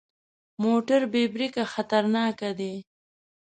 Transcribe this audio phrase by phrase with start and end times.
[0.63, 2.73] موټر بې بریکه خطرناک دی.